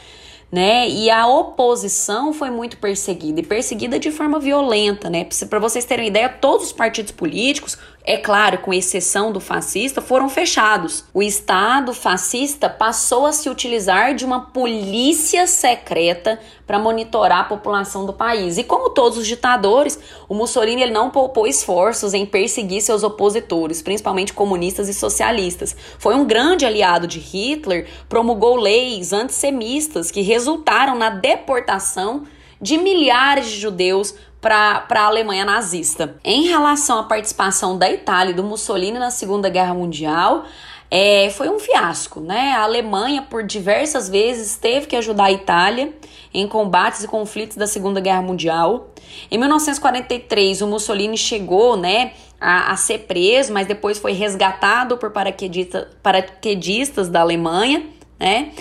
né? 0.52 0.88
E 0.90 1.10
a 1.10 1.28
oposição 1.28 2.32
foi 2.32 2.50
muito 2.50 2.78
perseguida 2.78 3.42
e 3.42 3.44
perseguida 3.44 4.00
de 4.00 4.12
forma 4.12 4.40
violenta, 4.40 5.10
né? 5.10 5.28
Para 5.50 5.60
vocês 5.60 5.86
terem 5.86 6.06
uma 6.06 6.10
ideia, 6.10 6.30
todos 6.30 6.68
os 6.68 6.72
partidos 6.72 7.12
políticos, 7.12 7.78
é 8.10 8.16
claro, 8.16 8.60
com 8.60 8.74
exceção 8.74 9.34
do 9.34 9.42
fascista, 9.42 10.00
foram 10.00 10.30
fechados. 10.30 11.04
O 11.14 11.22
Estado 11.22 11.94
fascista 11.94 12.70
passou 12.70 13.26
a 13.26 13.34
se 13.34 13.50
utilizar 13.50 14.16
de 14.16 14.24
uma 14.24 14.46
polícia 14.46 15.46
secreta 15.46 16.40
para 16.66 16.80
monitorar 16.80 17.42
a 17.42 17.44
população 17.44 18.06
do 18.06 18.14
país. 18.14 18.58
E 18.58 18.64
como 18.64 18.92
todos 18.92 19.18
os 19.18 19.28
ditadores, 19.28 20.00
o 20.30 20.34
Mussolini 20.34 20.84
ele 20.84 20.94
não 20.94 21.10
poupou 21.10 21.46
esforços 21.46 22.14
em 22.14 22.26
perseguir 22.26 22.82
seus 22.82 23.04
opositores, 23.04 23.82
principalmente 23.82 24.32
comunistas 24.32 24.88
e 24.88 24.94
socialistas. 24.94 25.76
Foi 26.00 26.16
um 26.16 26.24
grande 26.24 26.66
aliado 26.66 27.08
de 27.08 27.20
Hitler, 27.20 27.90
promulgou 28.08 28.56
leis 28.56 29.12
antissemistas 29.12 30.12
que 30.12 30.22
resultaram 30.22 30.96
na 30.96 31.10
deportação 31.10 32.24
de 32.62 32.78
milhares 32.78 33.48
de 33.48 33.60
judeus 33.60 34.16
para 34.48 35.02
a 35.02 35.06
Alemanha 35.06 35.44
nazista. 35.44 36.16
Em 36.24 36.48
relação 36.48 37.00
à 37.00 37.04
participação 37.04 37.78
da 37.78 37.92
Itália 37.92 38.32
e 38.32 38.34
do 38.34 38.46
Mussolini 38.46 38.98
na 38.98 39.12
Segunda 39.12 39.50
Guerra 39.50 39.74
Mundial, 39.74 40.46
é, 40.90 41.30
foi 41.32 41.50
um 41.50 41.60
fiasco, 41.60 42.22
né? 42.22 42.54
A 42.54 42.62
Alemanha, 42.62 43.22
por 43.22 43.44
diversas 43.44 44.08
vezes, 44.08 44.56
teve 44.56 44.88
que 44.88 44.96
ajudar 44.96 45.26
a 45.26 45.32
Itália 45.34 45.94
em 46.34 46.48
combates 46.48 47.04
e 47.04 47.10
conflitos 47.10 47.58
da 47.58 47.68
Segunda 47.68 48.00
Guerra 48.00 48.22
Mundial. 48.22 48.88
Em 49.30 49.38
1943, 49.38 50.62
o 50.62 50.68
Mussolini 50.68 51.18
chegou, 51.18 51.76
né, 51.76 52.14
a, 52.40 52.72
a 52.72 52.78
ser 52.78 53.00
preso, 53.00 53.52
mas 53.52 53.68
depois 53.68 54.00
foi 54.00 54.14
resgatado 54.14 54.96
por 54.96 55.12
paraquedista, 55.12 55.90
paraquedistas 56.02 57.10
da 57.10 57.20
Alemanha, 57.20 57.86
né? 58.18 58.54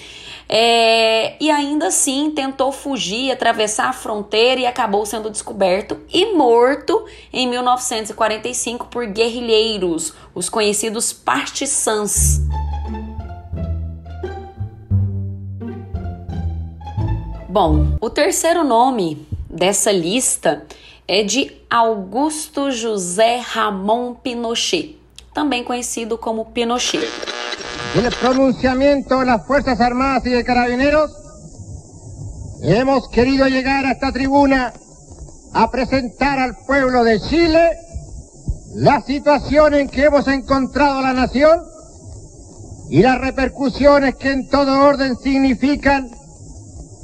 É, 0.49 1.35
e 1.43 1.51
ainda 1.51 1.89
assim 1.89 2.31
tentou 2.31 2.71
fugir, 2.71 3.33
atravessar 3.33 3.89
a 3.89 3.93
fronteira 3.93 4.61
e 4.61 4.67
acabou 4.67 5.05
sendo 5.05 5.29
descoberto 5.29 6.01
e 6.13 6.35
morto 6.35 7.05
em 7.33 7.49
1945 7.49 8.87
por 8.87 9.07
guerrilheiros, 9.07 10.15
os 10.35 10.49
conhecidos 10.49 11.13
partisans. 11.13 12.41
Bom, 17.49 17.97
o 18.01 18.11
terceiro 18.11 18.63
nome 18.63 19.27
dessa 19.49 19.91
lista 19.91 20.65
é 21.09 21.23
de 21.23 21.51
Augusto 21.71 22.71
José 22.71 23.39
Ramon 23.39 24.15
Pinochet, 24.15 24.99
também 25.33 25.65
conhecido 25.65 26.19
como 26.19 26.45
Pinochet. 26.45 27.09
El 28.05 28.15
pronunciamiento 28.21 29.21
de 29.21 29.27
las 29.27 29.47
Fuerzas 29.47 29.81
Armadas 29.81 30.27
y 30.27 30.31
de 30.31 30.45
Carabineros, 30.45 31.11
hemos 32.63 33.09
querido 33.09 33.47
llegar 33.47 33.87
a 33.87 33.93
esta 33.93 34.13
tribuna 34.13 34.73
a 35.55 35.71
presentar 35.71 36.39
al 36.39 36.57
pueblo 36.67 37.05
de 37.05 37.21
Chile 37.21 37.71
la 38.75 39.01
situación 39.01 39.75
en 39.75 39.89
que 39.89 40.05
hemos 40.05 40.29
encontrado 40.29 41.01
la 41.01 41.15
nación 41.15 41.63
y 42.91 43.01
las 43.01 43.19
repercusiones 43.19 44.17
que 44.17 44.31
en 44.31 44.49
todo 44.51 44.81
orden 44.81 45.17
significan 45.17 46.11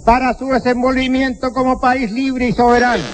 para 0.05 0.37
su 0.37 0.49
desenvolvimiento 0.49 1.53
como 1.53 1.81
país 1.81 2.11
libre 2.11 2.49
y 2.49 2.53
soberano. 2.53 3.05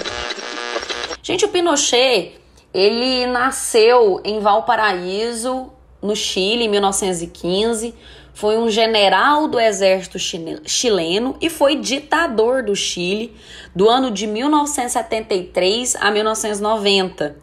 Gente, 1.23 1.47
Pinochet, 1.49 2.41
ele 2.75 3.27
nasceu 3.27 4.21
em 4.25 4.41
Valparaíso 4.41 5.78
no 6.03 6.15
Chile 6.15 6.65
em 6.65 6.69
1915, 6.69 7.95
foi 8.33 8.57
um 8.57 8.71
general 8.71 9.49
do 9.49 9.59
exército 9.59 10.17
chileno 10.65 11.37
e 11.41 11.51
foi 11.51 11.75
ditador 11.75 12.63
do 12.63 12.77
Chile 12.77 13.35
do 13.75 13.89
ano 13.89 14.13
de 14.13 14.29
1973 14.29 15.97
a 15.97 16.11
1990. 16.11 17.37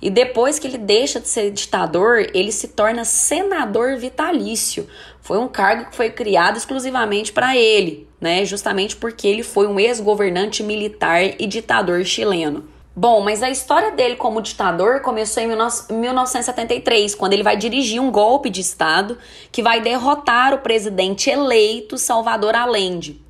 E 0.00 0.08
depois 0.08 0.58
que 0.58 0.66
ele 0.66 0.78
deixa 0.78 1.20
de 1.20 1.28
ser 1.28 1.50
ditador, 1.50 2.30
ele 2.32 2.52
se 2.52 2.68
torna 2.68 3.04
senador 3.04 3.98
vitalício. 3.98 4.88
Foi 5.20 5.38
um 5.38 5.48
cargo 5.48 5.90
que 5.90 5.96
foi 5.96 6.08
criado 6.08 6.56
exclusivamente 6.56 7.32
para 7.32 7.56
ele, 7.56 8.08
né? 8.20 8.44
Justamente 8.44 8.96
porque 8.96 9.26
ele 9.26 9.42
foi 9.42 9.66
um 9.66 9.78
ex-governante 9.78 10.62
militar 10.62 11.22
e 11.38 11.46
ditador 11.46 12.04
chileno. 12.04 12.64
Bom, 12.98 13.20
mas 13.20 13.44
a 13.44 13.48
história 13.48 13.92
dele 13.92 14.16
como 14.16 14.42
ditador 14.42 15.02
começou 15.02 15.40
em 15.40 15.46
1973, 15.46 17.14
quando 17.14 17.32
ele 17.32 17.44
vai 17.44 17.56
dirigir 17.56 18.02
um 18.02 18.10
golpe 18.10 18.50
de 18.50 18.60
Estado 18.60 19.16
que 19.52 19.62
vai 19.62 19.80
derrotar 19.80 20.52
o 20.52 20.58
presidente 20.58 21.30
eleito 21.30 21.96
Salvador 21.96 22.56
Allende. 22.56 23.22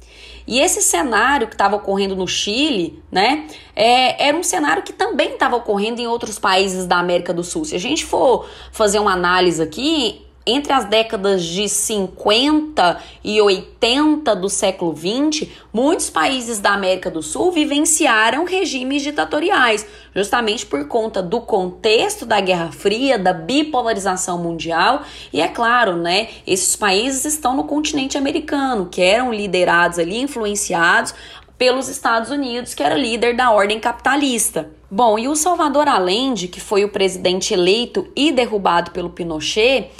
E 0.47 0.59
esse 0.59 0.81
cenário 0.81 1.49
que 1.49 1.53
estava 1.53 1.77
ocorrendo 1.77 2.17
no 2.17 2.27
Chile, 2.27 3.03
né, 3.13 3.47
é, 3.77 4.29
era 4.29 4.35
um 4.35 4.43
cenário 4.43 4.83
que 4.83 4.95
também 4.95 5.33
estava 5.33 5.57
ocorrendo 5.57 6.01
em 6.01 6.07
outros 6.07 6.39
países 6.39 6.87
da 6.87 6.97
América 6.97 7.35
do 7.35 7.45
Sul. 7.45 7.67
Se 7.67 7.75
a 7.75 7.79
gente 7.79 8.07
for 8.07 8.49
fazer 8.73 8.99
uma 8.99 9.13
análise 9.13 9.63
aqui, 9.63 10.27
entre 10.49 10.73
as 10.73 10.87
décadas 10.87 11.45
de 11.45 11.69
50 11.69 12.99
e 13.23 13.39
80 13.41 14.35
do 14.35 14.49
século 14.49 14.95
20, 14.95 15.53
muitos 15.71 16.09
países 16.09 16.59
da 16.59 16.73
América 16.73 17.11
do 17.11 17.23
Sul 17.23 17.53
vivenciaram 17.53 18.47
regimes 18.47 19.03
ditatoriais, 19.03 19.87
justamente 20.15 20.65
por 20.65 20.89
conta 20.89 21.23
do 21.23 21.43
contexto 21.43 22.25
da 22.25 22.41
Guerra 22.41 22.73
Fria, 22.73 23.19
da 23.19 23.35
bipolarização 23.35 24.39
mundial, 24.39 25.03
e 25.31 25.43
é 25.43 25.49
claro, 25.49 25.97
né, 25.97 26.29
esses 26.47 26.75
países 26.75 27.27
estão 27.27 27.55
no 27.55 27.65
continente 27.65 28.17
americano, 28.17 28.87
que 28.87 29.03
eram 29.03 29.31
liderados 29.31 29.99
ali, 29.99 30.19
influenciados 30.19 31.15
pelos 31.59 31.89
Estados 31.89 32.31
Unidos, 32.31 32.73
que 32.73 32.83
era 32.83 32.95
líder 32.95 33.37
da 33.37 33.51
ordem 33.51 33.79
capitalista. 33.79 34.78
Bom, 34.91 35.19
e 35.19 35.29
o 35.29 35.37
Salvador 35.37 35.87
Allende, 35.87 36.49
que 36.49 36.61
foi 36.61 36.83
o 36.83 36.89
presidente 36.89 37.53
eleito 37.53 38.09
e 38.17 38.33
derrubado 38.33 38.91
pelo 38.91 39.11
Pinochet, 39.11 39.91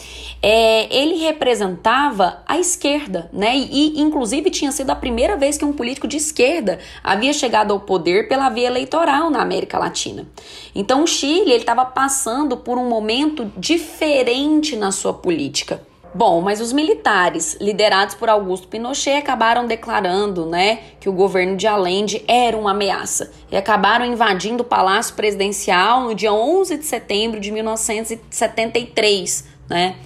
é, 0.41 0.97
ele 0.97 1.17
representava 1.17 2.43
a 2.47 2.59
esquerda, 2.59 3.29
né? 3.31 3.55
E, 3.55 4.01
inclusive 4.01 4.49
tinha 4.49 4.73
sido 4.73 4.89
a 4.89 4.97
primeira 4.97 5.37
vez 5.37 5.59
que 5.59 5.65
um 5.65 5.75
político 5.75 6.09
de 6.09 6.17
esquerda 6.17 6.79
havia 7.05 7.35
chegado 7.35 7.71
ao 7.71 7.81
poder 7.81 8.29
pela 8.29 8.49
via 8.49 8.67
eleitoral 8.67 9.29
na 9.29 9.43
América 9.43 9.79
Latina. 9.79 10.27
Então 10.75 11.03
o 11.03 11.07
Chile 11.07 11.53
ele 11.53 11.57
estava 11.57 11.85
passando 11.85 12.57
por 12.57 12.79
um 12.79 12.89
momento 12.89 13.53
diferente 13.59 14.75
na 14.75 14.91
sua 14.91 15.13
política. 15.13 15.87
Bom, 16.15 16.41
mas 16.41 16.61
os 16.61 16.73
militares, 16.73 17.57
liderados 17.61 18.15
por 18.15 18.29
Augusto 18.29 18.67
Pinochet, 18.67 19.19
acabaram 19.19 19.67
declarando, 19.67 20.47
né, 20.47 20.81
que 20.99 21.09
o 21.09 21.13
governo 21.13 21.57
de 21.57 21.67
Allende 21.67 22.25
era 22.27 22.57
uma 22.57 22.71
ameaça 22.71 23.31
e 23.51 23.57
acabaram 23.57 24.05
invadindo 24.05 24.63
o 24.63 24.67
Palácio 24.67 25.15
Presidencial 25.15 26.05
no 26.05 26.15
dia 26.15 26.33
11 26.33 26.79
de 26.79 26.85
setembro 26.87 27.39
de 27.39 27.53
1973, 27.53 29.45
né? 29.69 29.97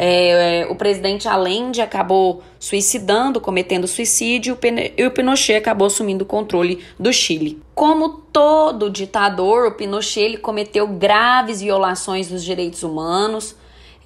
É, 0.00 0.64
o 0.70 0.76
presidente 0.76 1.26
Allende 1.26 1.80
acabou 1.80 2.40
suicidando, 2.60 3.40
cometendo 3.40 3.88
suicídio, 3.88 4.56
e 4.96 5.04
o 5.04 5.10
Pinochet 5.10 5.56
acabou 5.56 5.88
assumindo 5.88 6.22
o 6.22 6.26
controle 6.26 6.84
do 6.96 7.12
Chile. 7.12 7.60
Como 7.74 8.10
todo 8.32 8.90
ditador, 8.90 9.66
o 9.66 9.72
Pinochet 9.72 10.20
ele 10.20 10.36
cometeu 10.36 10.86
graves 10.86 11.60
violações 11.60 12.28
dos 12.28 12.44
direitos 12.44 12.84
humanos, 12.84 13.56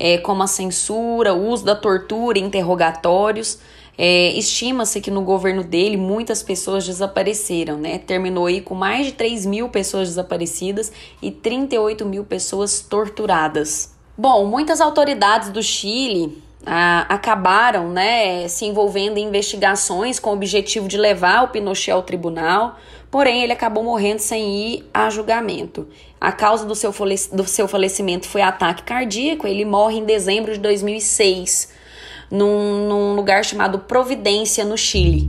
é, 0.03 0.19
como 0.19 0.43
a 0.43 0.49
censura, 0.49 1.33
o 1.33 1.47
uso 1.49 1.65
da 1.65 1.77
tortura 1.77 2.37
interrogatórios. 2.37 3.61
É, 3.97 4.33
Estima-se 4.37 5.01
que 5.01 5.13
no 5.13 5.23
governo 5.23 5.63
dele 5.63 5.97
muitas 5.97 6.43
pessoas 6.43 6.85
desapareceram, 6.85 7.77
né? 7.77 7.99
Terminou 7.99 8.47
aí 8.47 8.61
com 8.61 8.75
mais 8.75 9.07
de 9.07 9.13
3 9.13 9.47
mil 9.47 9.69
pessoas 9.69 10.09
desaparecidas 10.09 10.91
e 11.23 11.31
38 11.31 12.05
mil 12.05 12.25
pessoas 12.25 12.81
torturadas. 12.81 13.95
Bom, 14.19 14.45
muitas 14.45 14.81
autoridades 14.81 15.51
do 15.51 15.63
Chile 15.63 16.43
ah, 16.67 17.07
acabaram 17.09 17.89
né, 17.89 18.49
se 18.49 18.65
envolvendo 18.65 19.19
em 19.19 19.29
investigações 19.29 20.19
com 20.19 20.31
o 20.31 20.35
objetivo 20.35 20.89
de 20.89 20.99
levar 20.99 21.45
o 21.45 21.49
Pinochet 21.49 21.93
ao 21.93 22.03
tribunal, 22.03 22.77
porém 23.09 23.43
ele 23.43 23.53
acabou 23.53 23.85
morrendo 23.85 24.19
sem 24.19 24.51
ir 24.57 24.85
a 24.93 25.09
julgamento. 25.11 25.87
A 26.23 26.31
causa 26.31 26.65
do 26.65 26.77
seu, 26.77 26.95
do 27.33 27.45
seu 27.49 27.67
falecimento 27.67 28.29
foi 28.29 28.43
ataque 28.43 28.85
cardíaco. 28.85 29.45
Ele 29.45 29.65
morre 29.65 29.99
em 29.99 30.05
dezembro 30.05 30.53
de 30.53 30.61
2006, 30.61 31.73
num, 32.31 32.87
num 32.87 33.17
lugar 33.17 33.45
chamado 33.45 33.81
Providência, 33.81 34.65
no 34.65 34.79
Chile. 34.79 35.27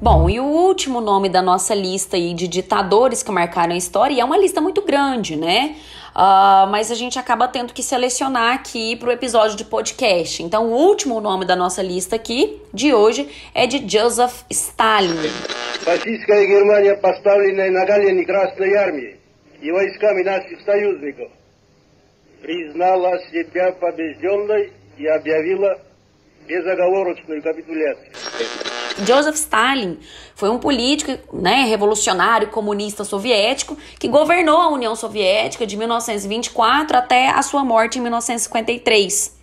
Bom, 0.00 0.30
e 0.30 0.38
o 0.38 0.44
último 0.44 1.00
nome 1.00 1.28
da 1.28 1.42
nossa 1.42 1.74
lista 1.74 2.16
aí 2.16 2.32
de 2.32 2.46
ditadores 2.46 3.24
que 3.24 3.32
marcaram 3.32 3.74
a 3.74 3.76
história, 3.76 4.14
e 4.14 4.20
é 4.20 4.24
uma 4.24 4.38
lista 4.38 4.60
muito 4.60 4.82
grande, 4.82 5.34
né? 5.34 5.74
Uh, 6.15 6.65
mas 6.69 6.91
a 6.91 6.95
gente 6.95 7.19
acaba 7.19 7.47
tendo 7.47 7.73
que 7.73 7.83
selecionar 7.83 8.55
aqui 8.55 8.95
para 8.95 9.09
o 9.09 9.11
episódio 9.11 9.55
de 9.55 9.63
podcast. 9.63 10.41
Então, 10.41 10.65
o 10.65 10.73
último 10.73 11.21
nome 11.21 11.45
da 11.45 11.55
nossa 11.55 11.83
lista 11.83 12.15
aqui 12.15 12.59
de 12.73 12.93
hoje 12.93 13.29
é 13.53 13.67
de 13.67 13.87
Joseph 13.87 14.43
Stalin. 14.49 15.29
Фашистская 15.81 16.45
Германия, 16.45 16.95
поставленная 16.95 17.69
на 17.69 17.85
колени 17.85 18.23
Красной 18.23 18.75
Армии 18.75 19.15
и 19.61 19.71
войсками 19.71 20.23
наших 20.23 20.59
союзников, 20.61 21.29
признала 22.41 23.19
себя 23.31 23.71
побежденной 23.73 24.73
и 24.97 25.07
объявила 25.07 25.79
безоговорочную 26.47 27.43
капитуляцию. 27.43 28.11
Joseph 29.06 29.36
Stalin 29.36 29.98
foi 30.34 30.48
um 30.50 30.58
político, 30.58 31.18
né, 31.32 31.64
revolucionário 31.64 32.48
comunista 32.48 33.04
soviético 33.04 33.76
que 33.98 34.08
governou 34.08 34.58
a 34.58 34.68
União 34.68 34.94
Soviética 34.94 35.66
de 35.66 35.76
1924 35.76 36.96
até 36.96 37.30
a 37.30 37.42
sua 37.42 37.64
morte 37.64 37.98
em 37.98 38.02
1953. 38.02 39.40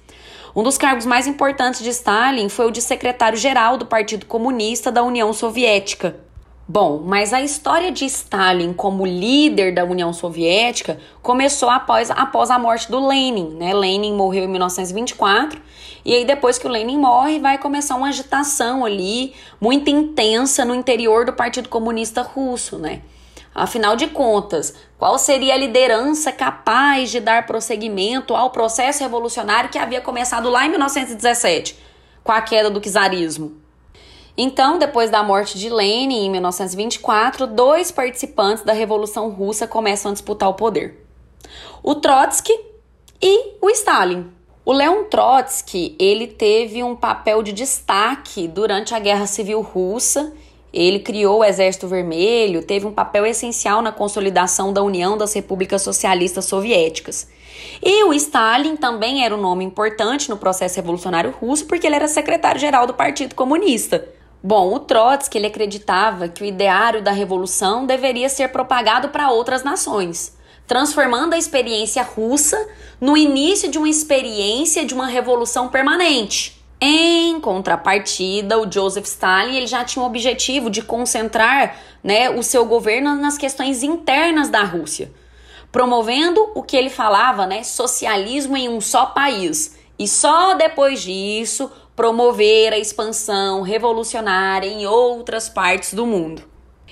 Um 0.55 0.63
dos 0.63 0.77
cargos 0.77 1.05
mais 1.05 1.27
importantes 1.27 1.81
de 1.83 1.89
Stalin 1.89 2.49
foi 2.49 2.65
o 2.67 2.71
de 2.71 2.81
secretário-geral 2.81 3.77
do 3.77 3.85
Partido 3.85 4.25
Comunista 4.25 4.91
da 4.91 5.03
União 5.03 5.31
Soviética. 5.31 6.28
Bom, 6.71 7.01
mas 7.03 7.33
a 7.33 7.41
história 7.41 7.91
de 7.91 8.05
Stalin 8.05 8.73
como 8.73 9.03
líder 9.03 9.73
da 9.73 9.83
União 9.83 10.13
Soviética 10.13 10.99
começou 11.19 11.67
após, 11.67 12.11
após 12.11 12.51
a 12.51 12.59
morte 12.59 12.91
do 12.91 13.07
Lenin, 13.07 13.55
né? 13.55 13.73
Lenin 13.73 14.13
morreu 14.13 14.43
em 14.43 14.47
1924 14.49 15.59
e 16.05 16.13
aí 16.13 16.23
depois 16.25 16.59
que 16.59 16.67
o 16.67 16.69
Lenin 16.69 16.99
morre 16.99 17.39
vai 17.39 17.57
começar 17.57 17.95
uma 17.95 18.09
agitação 18.09 18.85
ali 18.85 19.33
muito 19.59 19.89
intensa 19.89 20.63
no 20.63 20.75
interior 20.75 21.25
do 21.25 21.33
Partido 21.33 21.67
Comunista 21.69 22.21
Russo, 22.21 22.77
né? 22.77 23.01
Afinal 23.55 23.95
de 23.95 24.05
contas, 24.05 24.75
qual 24.95 25.17
seria 25.17 25.55
a 25.55 25.57
liderança 25.57 26.31
capaz 26.31 27.09
de 27.09 27.19
dar 27.19 27.47
prosseguimento 27.47 28.35
ao 28.35 28.51
processo 28.51 29.01
revolucionário 29.01 29.71
que 29.71 29.79
havia 29.79 30.01
começado 30.01 30.51
lá 30.51 30.67
em 30.67 30.69
1917, 30.69 31.75
com 32.23 32.31
a 32.31 32.41
queda 32.43 32.69
do 32.69 32.79
czarismo? 32.79 33.68
Então, 34.41 34.79
depois 34.79 35.09
da 35.09 35.21
morte 35.21 35.59
de 35.59 35.67
Lenin 35.69 36.27
em 36.27 36.29
1924, 36.29 37.45
dois 37.45 37.91
participantes 37.91 38.63
da 38.63 38.71
Revolução 38.71 39.29
Russa 39.29 39.67
começam 39.67 40.11
a 40.11 40.13
disputar 40.13 40.47
o 40.47 40.53
poder: 40.53 41.05
o 41.83 41.93
Trotsky 41.95 42.57
e 43.21 43.55
o 43.61 43.69
Stalin. 43.71 44.27
O 44.63 44.71
Leon 44.71 45.03
Trotsky 45.11 45.93
ele 45.99 46.25
teve 46.25 46.81
um 46.81 46.95
papel 46.95 47.43
de 47.43 47.51
destaque 47.51 48.47
durante 48.47 48.95
a 48.95 48.99
Guerra 48.99 49.27
Civil 49.27 49.59
Russa. 49.59 50.31
Ele 50.71 50.99
criou 50.99 51.39
o 51.39 51.43
Exército 51.43 51.89
Vermelho, 51.89 52.63
teve 52.63 52.87
um 52.87 52.93
papel 52.93 53.25
essencial 53.25 53.81
na 53.81 53.91
consolidação 53.91 54.71
da 54.71 54.81
União 54.81 55.17
das 55.17 55.33
Repúblicas 55.33 55.81
Socialistas 55.81 56.45
Soviéticas. 56.45 57.27
E 57.83 58.05
o 58.05 58.13
Stalin 58.13 58.77
também 58.77 59.25
era 59.25 59.35
um 59.35 59.41
nome 59.41 59.65
importante 59.65 60.29
no 60.29 60.37
processo 60.37 60.77
revolucionário 60.77 61.31
russo 61.41 61.65
porque 61.65 61.85
ele 61.85 61.97
era 61.97 62.07
secretário-geral 62.07 62.87
do 62.87 62.93
Partido 62.93 63.35
Comunista. 63.35 64.17
Bom, 64.41 64.73
o 64.73 64.79
Trotsky 64.79 65.37
ele 65.37 65.47
acreditava 65.47 66.29
que 66.29 66.41
o 66.41 66.45
ideário 66.45 67.01
da 67.01 67.11
revolução 67.11 67.85
deveria 67.85 68.29
ser 68.29 68.47
propagado 68.49 69.09
para 69.09 69.31
outras 69.31 69.63
nações, 69.63 70.37
transformando 70.65 71.33
a 71.33 71.37
experiência 71.37 72.01
russa 72.03 72.57
no 73.01 73.17
início 73.17 73.69
de 73.69 73.77
uma 73.77 73.89
experiência 73.89 74.85
de 74.85 74.93
uma 74.93 75.07
revolução 75.07 75.67
permanente. 75.67 76.63
Em 76.81 77.41
contrapartida, 77.41 78.57
o 78.57 78.71
Joseph 78.71 79.05
Stalin 79.05 79.57
ele 79.57 79.67
já 79.67 79.83
tinha 79.83 80.01
o 80.01 80.05
objetivo 80.07 80.69
de 80.69 80.81
concentrar 80.81 81.75
né, 82.01 82.29
o 82.29 82.41
seu 82.41 82.65
governo 82.65 83.15
nas 83.15 83.37
questões 83.37 83.83
internas 83.83 84.47
da 84.47 84.63
Rússia, 84.63 85.11
promovendo 85.73 86.49
o 86.55 86.63
que 86.63 86.77
ele 86.77 86.89
falava, 86.89 87.45
né, 87.45 87.63
socialismo 87.63 88.55
em 88.55 88.69
um 88.69 88.79
só 88.79 89.07
país. 89.07 89.77
E 89.99 90.07
só 90.07 90.53
depois 90.53 91.01
disso 91.01 91.69
promover 91.93 92.71
a 92.71 92.79
expansão 92.79 93.61
revolucionária 93.61 94.67
em 94.69 94.87
outras 94.87 95.49
partes 95.49 95.93
do 95.93 96.05
mundo. 96.05 96.41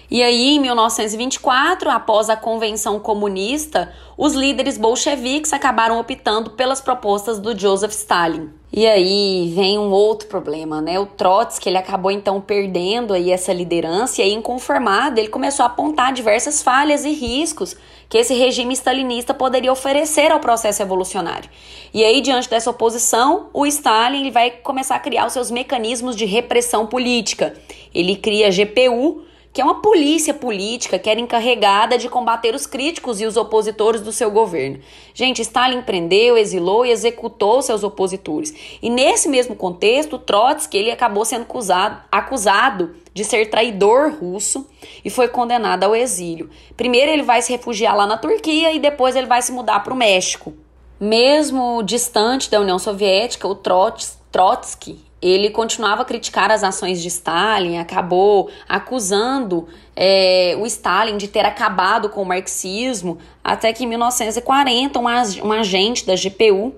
E 0.09 0.23
aí, 0.23 0.55
em 0.55 0.59
1924, 0.59 1.89
após 1.89 2.29
a 2.29 2.35
Convenção 2.37 2.97
Comunista, 2.97 3.93
os 4.17 4.33
líderes 4.33 4.77
bolcheviques 4.77 5.51
acabaram 5.51 5.99
optando 5.99 6.51
pelas 6.51 6.79
propostas 6.79 7.39
do 7.39 7.57
Joseph 7.57 7.91
Stalin. 7.91 8.49
E 8.71 8.85
aí 8.87 9.51
vem 9.53 9.77
um 9.77 9.91
outro 9.91 10.27
problema, 10.27 10.81
né? 10.81 10.97
O 10.99 11.05
Trotsky 11.05 11.69
ele 11.69 11.77
acabou 11.77 12.11
então 12.11 12.39
perdendo 12.39 13.13
aí 13.13 13.31
essa 13.31 13.51
liderança 13.51 14.21
e 14.21 14.25
aí 14.25 14.33
inconformado 14.33 15.19
ele 15.19 15.29
começou 15.29 15.63
a 15.63 15.67
apontar 15.67 16.13
diversas 16.13 16.61
falhas 16.61 17.03
e 17.03 17.11
riscos 17.11 17.75
que 18.09 18.17
esse 18.17 18.33
regime 18.33 18.73
stalinista 18.73 19.33
poderia 19.33 19.71
oferecer 19.71 20.31
ao 20.31 20.39
processo 20.39 20.79
revolucionário. 20.79 21.49
E 21.93 22.03
aí 22.03 22.21
diante 22.21 22.49
dessa 22.49 22.69
oposição, 22.69 23.49
o 23.53 23.65
Stalin 23.65 24.31
vai 24.31 24.51
começar 24.51 24.95
a 24.95 24.99
criar 24.99 25.25
os 25.25 25.33
seus 25.33 25.51
mecanismos 25.51 26.15
de 26.15 26.25
repressão 26.25 26.85
política. 26.85 27.53
Ele 27.93 28.15
cria 28.15 28.47
a 28.47 28.51
GPU, 28.51 29.23
que 29.57 29.61
é 29.61 29.65
uma 29.65 29.81
polícia 29.81 30.35
política 30.35 30.99
que 30.99 31.09
era 31.09 31.19
encarregada 31.19 31.97
de 31.97 32.07
combater 32.07 32.53
os 32.53 32.67
críticos 32.67 33.19
e 33.19 33.25
os 33.25 33.35
opositores 33.35 34.01
do 34.01 34.11
seu 34.11 34.29
governo. 34.29 34.77
Gente, 35.15 35.41
Stalin 35.41 35.81
prendeu, 35.81 36.37
exilou 36.37 36.85
e 36.85 36.91
executou 36.91 37.63
seus 37.63 37.83
opositores. 37.83 38.53
E 38.83 38.87
nesse 38.87 39.27
mesmo 39.27 39.55
contexto, 39.55 40.19
Trotsky 40.19 40.77
ele 40.77 40.91
acabou 40.91 41.25
sendo 41.25 41.41
acusado, 41.41 42.03
acusado 42.11 42.95
de 43.11 43.23
ser 43.23 43.49
traidor 43.49 44.13
russo 44.21 44.63
e 45.03 45.09
foi 45.09 45.27
condenado 45.27 45.85
ao 45.85 45.95
exílio. 45.95 46.51
Primeiro 46.75 47.11
ele 47.11 47.23
vai 47.23 47.41
se 47.41 47.51
refugiar 47.51 47.97
lá 47.97 48.05
na 48.05 48.15
Turquia 48.15 48.71
e 48.73 48.77
depois 48.77 49.15
ele 49.15 49.25
vai 49.25 49.41
se 49.41 49.51
mudar 49.51 49.79
para 49.79 49.91
o 49.91 49.97
México. 49.97 50.53
Mesmo 50.99 51.81
distante 51.81 52.47
da 52.51 52.61
União 52.61 52.77
Soviética, 52.77 53.47
o 53.47 53.55
Trotsky 53.55 55.06
ele 55.21 55.49
continuava 55.49 56.03
a 56.03 56.05
criticar 56.05 56.51
as 56.51 56.63
ações 56.63 57.01
de 57.01 57.07
Stalin, 57.07 57.77
acabou 57.77 58.49
acusando 58.67 59.67
é, 59.95 60.55
o 60.59 60.65
Stalin 60.65 61.17
de 61.17 61.27
ter 61.27 61.45
acabado 61.45 62.09
com 62.09 62.21
o 62.21 62.25
marxismo, 62.25 63.17
até 63.43 63.73
que 63.73 63.83
em 63.83 63.87
1940 63.87 64.99
um, 64.99 65.51
agente 65.51 66.05
da 66.05 66.13
GPU 66.15 66.67
uh, 66.67 66.73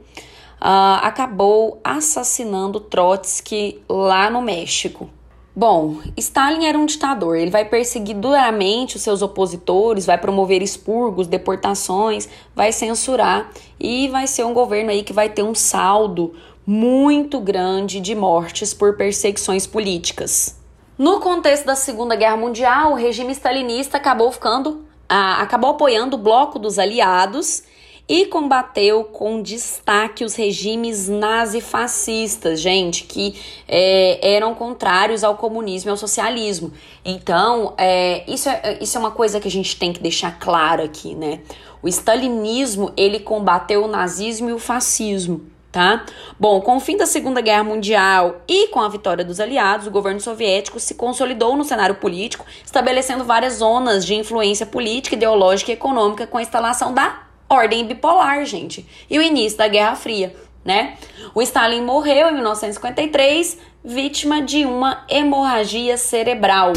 acabou 1.01 1.79
assassinando 1.83 2.79
Trotsky 2.79 3.81
lá 3.89 4.29
no 4.29 4.41
México. 4.41 5.09
Bom, 5.55 5.97
Stalin 6.15 6.67
era 6.67 6.77
um 6.77 6.85
ditador. 6.85 7.35
Ele 7.35 7.51
vai 7.51 7.65
perseguir 7.65 8.15
duramente 8.15 8.95
os 8.95 9.01
seus 9.01 9.21
opositores, 9.21 10.05
vai 10.05 10.17
promover 10.17 10.61
expurgos, 10.61 11.27
deportações, 11.27 12.29
vai 12.55 12.71
censurar 12.71 13.49
e 13.77 14.07
vai 14.07 14.25
ser 14.25 14.45
um 14.45 14.53
governo 14.53 14.91
aí 14.91 15.03
que 15.03 15.11
vai 15.11 15.27
ter 15.27 15.43
um 15.43 15.53
saldo 15.53 16.33
muito 16.71 17.39
grande 17.39 17.99
de 17.99 18.13
mortes 18.13 18.75
por 18.75 18.95
perseguições 18.95 19.65
políticas. 19.65 20.55
No 20.99 21.19
contexto 21.19 21.65
da 21.65 21.75
Segunda 21.75 22.15
Guerra 22.15 22.37
Mundial, 22.37 22.91
o 22.91 22.95
regime 22.95 23.31
stalinista 23.31 23.97
acabou 23.97 24.31
ficando, 24.31 24.85
ah, 25.09 25.41
acabou 25.41 25.71
apoiando 25.71 26.15
o 26.15 26.19
bloco 26.19 26.59
dos 26.59 26.77
aliados 26.77 27.63
e 28.07 28.27
combateu 28.27 29.03
com 29.03 29.41
destaque 29.41 30.23
os 30.23 30.35
regimes 30.35 31.09
nazifascistas, 31.09 32.61
gente, 32.61 33.05
que 33.05 33.33
é, 33.67 34.35
eram 34.35 34.53
contrários 34.53 35.23
ao 35.23 35.37
comunismo 35.37 35.89
e 35.89 35.91
ao 35.91 35.97
socialismo. 35.97 36.71
Então, 37.03 37.73
é, 37.79 38.31
isso, 38.31 38.47
é, 38.47 38.77
isso 38.79 38.95
é 38.95 38.99
uma 38.99 39.11
coisa 39.11 39.39
que 39.39 39.47
a 39.47 39.51
gente 39.51 39.75
tem 39.75 39.91
que 39.91 39.99
deixar 39.99 40.37
claro 40.37 40.83
aqui, 40.83 41.15
né? 41.15 41.39
O 41.81 41.87
stalinismo, 41.87 42.93
ele 42.95 43.19
combateu 43.19 43.85
o 43.85 43.87
nazismo 43.87 44.51
e 44.51 44.53
o 44.53 44.59
fascismo 44.59 45.48
tá? 45.71 46.05
Bom, 46.39 46.61
com 46.61 46.77
o 46.77 46.79
fim 46.79 46.97
da 46.97 47.05
Segunda 47.05 47.41
Guerra 47.41 47.63
Mundial 47.63 48.41
e 48.47 48.67
com 48.67 48.79
a 48.79 48.89
vitória 48.89 49.23
dos 49.23 49.39
aliados, 49.39 49.87
o 49.87 49.91
governo 49.91 50.19
soviético 50.19 50.79
se 50.79 50.95
consolidou 50.95 51.55
no 51.55 51.63
cenário 51.63 51.95
político, 51.95 52.45
estabelecendo 52.65 53.23
várias 53.23 53.55
zonas 53.55 54.05
de 54.05 54.15
influência 54.15 54.65
política, 54.65 55.15
ideológica 55.15 55.71
e 55.71 55.75
econômica 55.75 56.25
com 56.25 56.37
a 56.37 56.41
instalação 56.41 56.93
da 56.93 57.23
ordem 57.47 57.85
bipolar, 57.85 58.45
gente, 58.45 58.85
e 59.09 59.17
o 59.17 59.21
início 59.21 59.57
da 59.57 59.67
Guerra 59.67 59.95
Fria, 59.95 60.35
né? 60.63 60.97
O 61.33 61.41
Stalin 61.41 61.81
morreu 61.81 62.29
em 62.29 62.33
1953, 62.33 63.57
vítima 63.83 64.41
de 64.41 64.65
uma 64.65 65.03
hemorragia 65.09 65.97
cerebral. 65.97 66.73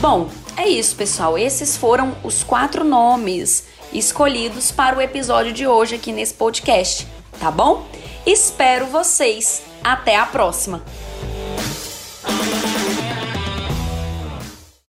Bom, 0.00 0.30
é 0.56 0.68
isso, 0.68 0.96
pessoal. 0.96 1.38
Esses 1.38 1.76
foram 1.76 2.16
os 2.22 2.42
quatro 2.42 2.84
nomes 2.84 3.64
escolhidos 3.92 4.70
para 4.70 4.96
o 4.96 5.00
episódio 5.00 5.52
de 5.52 5.66
hoje 5.66 5.96
aqui 5.96 6.12
nesse 6.12 6.34
podcast, 6.34 7.06
tá 7.38 7.50
bom? 7.50 7.86
Espero 8.24 8.86
vocês. 8.86 9.62
Até 9.82 10.16
a 10.16 10.26
próxima! 10.26 10.82